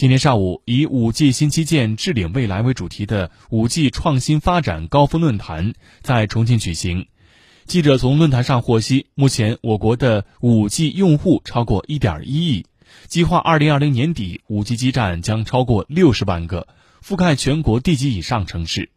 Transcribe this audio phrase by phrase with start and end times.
[0.00, 7.08] 今天上午，以“五 G 新基建，智领未来”为主题的五 G 创新发展高峰论坛在重庆举行。
[7.66, 12.64] 记者从论坛上获悉，目前我国的五 G 用户超过1.1亿，
[13.08, 16.66] 计划2020年底，五 G 基站将超过60万个，
[17.04, 18.88] 覆盖全国地级以上城市。